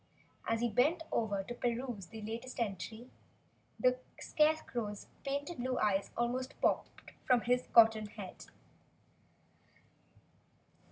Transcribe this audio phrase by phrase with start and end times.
[0.47, 3.11] As he bent over to peruse the latest entry,
[3.79, 8.45] the Scarecrow's painted blue eyes almost popped from his cotton head.